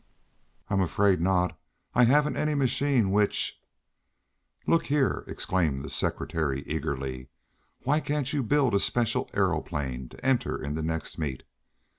[0.67, 1.55] "I'm afraid not.
[1.93, 3.61] I haven't any machine which"
[4.65, 7.27] "Look here!" exclaimed the secretary eagerly.
[7.83, 11.43] "Why can't you build a special aeroplane to enter in the next meet?